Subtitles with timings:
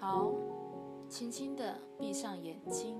[0.00, 0.32] 好，
[1.10, 2.96] 轻轻的闭上眼睛，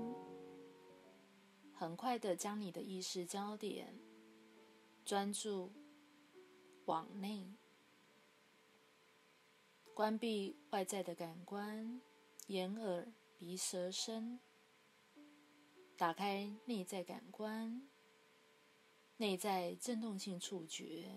[1.73, 3.99] 很快的将你的意识焦点
[5.03, 5.71] 专注
[6.85, 7.55] 往内，
[9.95, 11.99] 关闭外在的感官，
[12.45, 14.39] 眼、耳、鼻、舌、身，
[15.97, 17.81] 打开内在感官，
[19.17, 21.11] 内在震动性触觉，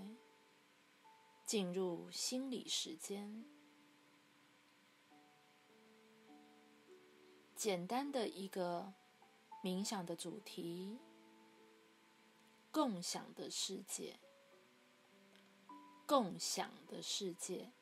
[1.44, 3.44] 进入心理时间。
[7.64, 8.92] 简单的一个
[9.62, 10.98] 冥想的主题：
[12.70, 14.20] 共享的世界。
[16.06, 17.72] 共享的世界。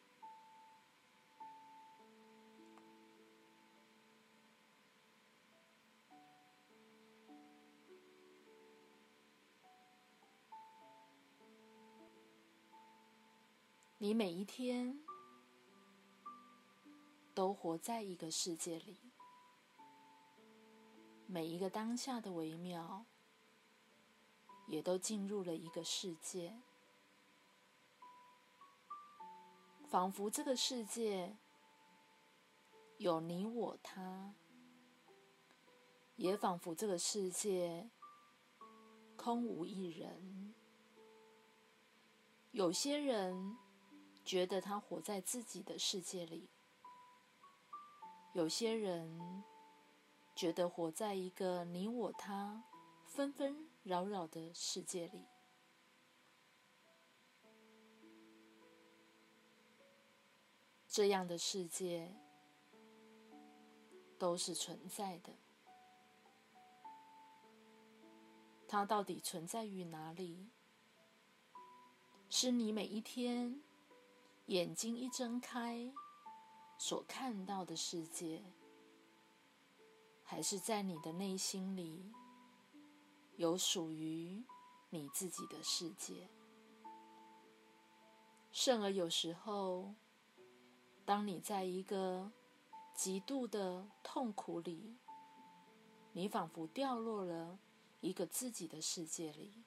[13.99, 14.97] 你每一天
[17.35, 19.12] 都活在一个世界里。
[21.33, 23.07] 每一个当下的微妙，
[24.67, 26.61] 也都进入了一个世界，
[29.89, 31.35] 仿佛这个世界
[32.99, 34.35] 有你我他，
[36.17, 37.89] 也仿佛这个世界
[39.17, 40.53] 空无一人。
[42.51, 43.57] 有些人
[44.23, 46.51] 觉得他活在自己的世界里，
[48.35, 49.43] 有些人。
[50.35, 52.65] 觉得活在一个你我他
[53.07, 55.27] 纷纷扰扰的世界里，
[60.89, 62.15] 这样的世界
[64.19, 65.33] 都是存在的。
[68.67, 70.49] 它到底存在于哪里？
[72.31, 73.63] 是你每一天
[74.47, 75.93] 眼睛一睁开
[76.79, 78.43] 所看到的世界。
[80.23, 82.13] 还是在你的内心里，
[83.37, 84.43] 有属于
[84.91, 86.29] 你自己的世界。
[88.51, 89.95] 甚而有时候，
[91.05, 92.31] 当你在一个
[92.95, 94.97] 极度的痛苦里，
[96.13, 97.59] 你仿佛掉落了
[98.01, 99.65] 一个自己的世界里，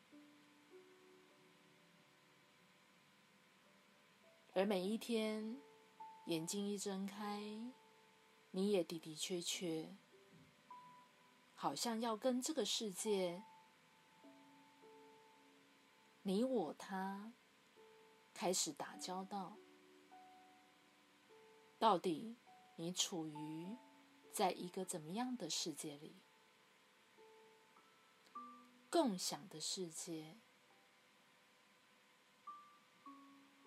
[4.54, 5.58] 而每一天
[6.28, 7.42] 眼睛一睁开，
[8.52, 9.96] 你也的的确确。
[11.66, 13.42] 好像要跟这个世界，
[16.22, 17.34] 你我他
[18.36, 19.58] 开始打交道。
[21.80, 22.38] 到底
[22.76, 23.76] 你处于
[24.32, 26.22] 在一个怎么样的世界里？
[28.92, 30.38] 共享的世界，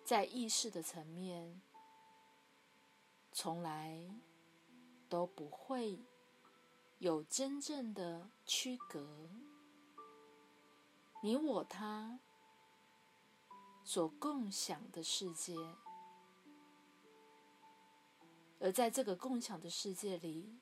[0.05, 1.61] 在意识的层面，
[3.33, 4.09] 从来
[5.09, 5.99] 都不会。
[6.99, 9.31] 有真正的区隔，
[11.23, 12.19] 你我他
[13.85, 15.55] 所共享的世界，
[18.59, 20.59] 而在这个共享的世界里，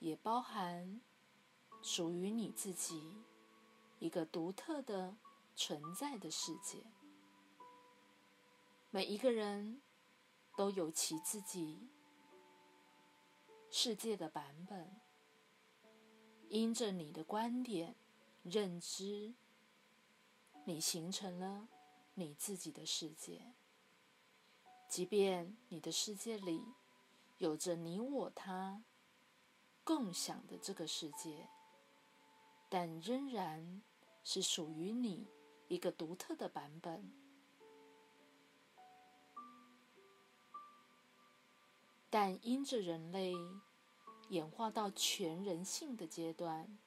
[0.00, 1.00] 也包含
[1.80, 3.22] 属于你自己
[4.00, 5.16] 一个独特的
[5.54, 6.84] 存在的世界。
[8.90, 9.80] 每一个人
[10.56, 11.88] 都有其自己
[13.70, 15.00] 世界的版本。
[16.50, 17.94] 因着你的观点、
[18.42, 19.34] 认知，
[20.64, 21.68] 你形成了
[22.14, 23.54] 你自己的世界。
[24.88, 26.64] 即便你的世界里
[27.36, 28.82] 有着你我他
[29.84, 31.46] 共享的这个世界，
[32.70, 33.82] 但仍然
[34.24, 35.26] 是属于你
[35.68, 37.12] 一个独特的版本。
[42.08, 43.34] 但因着人类。
[44.28, 46.78] 演化到全人性的阶段，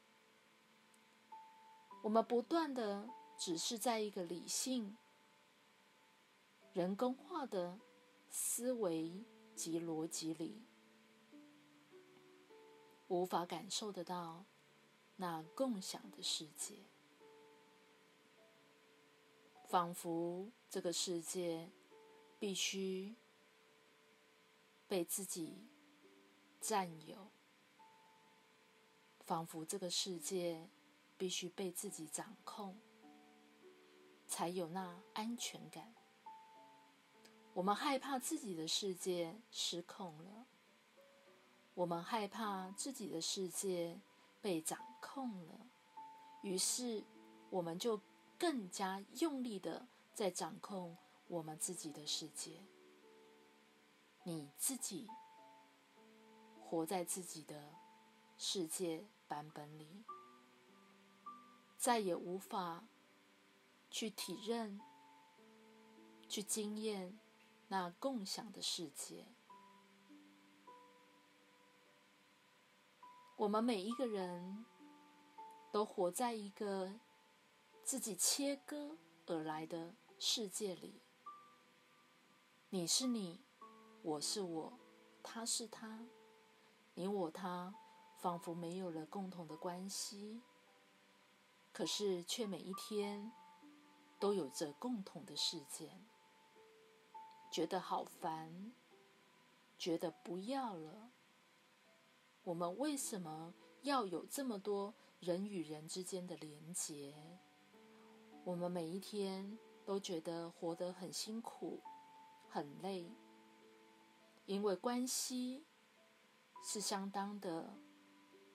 [2.04, 4.96] 我们不断的只是在一个理性、
[6.72, 7.80] 人工化的
[8.30, 9.24] 思维
[9.56, 10.62] 及逻辑里，
[13.08, 14.46] 无法感受得到
[15.16, 16.76] 那共享的世界，
[19.68, 21.72] 仿佛这个世界
[22.38, 23.16] 必须
[24.88, 25.68] 被自己。
[26.62, 27.28] 占有，
[29.26, 30.70] 仿佛这个世界
[31.18, 32.80] 必须被自己掌控，
[34.28, 35.92] 才有那安全感。
[37.56, 40.46] 我们害怕自己的世界失控了，
[41.74, 44.00] 我们害怕自己的世界
[44.40, 45.66] 被掌控了，
[46.44, 47.04] 于是
[47.50, 48.00] 我们就
[48.38, 50.96] 更加用力的在掌控
[51.28, 52.64] 我们自己的世界。
[54.24, 55.10] 你自己。
[56.72, 57.68] 活在自己的
[58.38, 60.06] 世界版本里，
[61.78, 62.86] 再也无法
[63.90, 64.80] 去体认、
[66.30, 67.20] 去经验
[67.68, 69.28] 那共享的世界。
[73.36, 74.66] 我们每一个人
[75.74, 77.02] 都活在一个
[77.84, 78.96] 自己切割
[79.26, 81.02] 而来的世界里。
[82.70, 83.44] 你是你，
[84.04, 84.80] 我是我，
[85.22, 86.00] 他是他，
[86.94, 87.74] 你我他
[88.18, 90.42] 仿佛没有了共同的关系，
[91.72, 93.32] 可是却每一天
[94.20, 96.06] 都有着共同的事件。
[97.50, 98.72] 觉得好烦，
[99.78, 101.12] 觉得不要了。
[102.44, 107.14] 我们为什么要有这么多人与人之间的连结？
[108.44, 111.80] 我们每一天都觉得活得很辛苦、
[112.50, 113.12] 很累，
[114.46, 115.66] 因为关系
[116.64, 117.74] 是相当的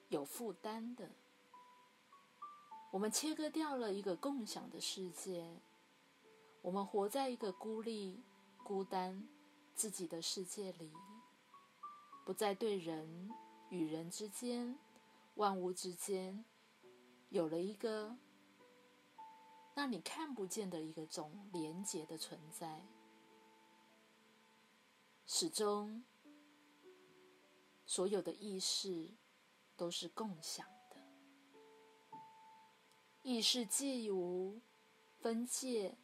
[0.09, 1.11] 有负担的。
[2.91, 5.61] 我们切割掉了一个共享的世界，
[6.63, 8.23] 我们活在一个孤立、
[8.65, 9.27] 孤单
[9.75, 10.93] 自己的世界里，
[12.25, 13.31] 不再对人。
[13.69, 14.79] 与人之间、
[15.35, 16.45] 万物之间，
[17.31, 18.17] 有了一个
[19.75, 22.81] 让你看不见的一个种连结的存在，
[25.27, 26.05] 始终
[27.87, 29.15] 所有的意识
[29.77, 30.97] 都是共享的，
[33.23, 34.61] 意识既无
[35.21, 35.97] 分界，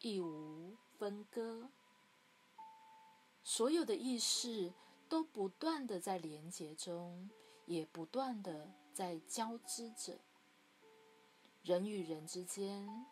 [0.00, 1.68] 亦无分割，
[3.42, 4.72] 所有的意识。
[5.08, 7.30] 都不断的在连接中，
[7.64, 10.18] 也不断的在交织着。
[11.62, 13.06] 人与人之间，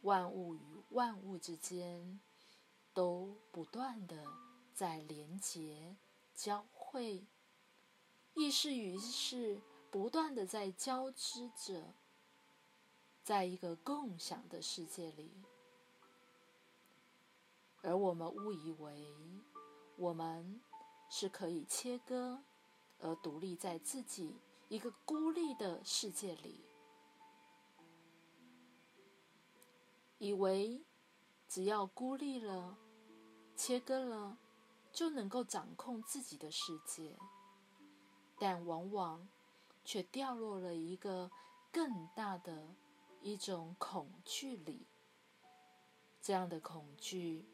[0.00, 2.18] 万物与万物之间，
[2.94, 4.24] 都不断的
[4.72, 5.94] 在连接、
[6.34, 7.26] 交汇。
[8.34, 9.60] 意识与意识
[9.90, 11.94] 不断的在交织着，
[13.22, 15.32] 在一个共享的世界里，
[17.82, 19.06] 而我们误以为
[19.96, 20.60] 我们。
[21.10, 22.42] 是可以切割，
[22.98, 26.64] 而独立在自己一个孤立的世界里，
[30.18, 30.82] 以为
[31.46, 32.76] 只要孤立了、
[33.54, 34.36] 切割了，
[34.92, 37.16] 就能够掌控自己的世界，
[38.38, 39.28] 但往往
[39.84, 41.30] 却掉落了一个
[41.72, 42.74] 更大的
[43.20, 44.86] 一种恐惧里。
[46.20, 47.44] 这样的恐惧，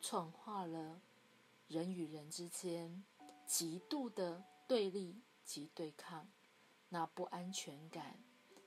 [0.00, 1.00] 创化了。
[1.68, 3.02] 人与人之间
[3.46, 6.28] 极度的对立及对抗，
[6.90, 8.22] 那不安全感、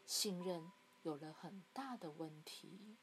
[0.08, 0.72] 信任
[1.04, 2.98] 有了很大的问题。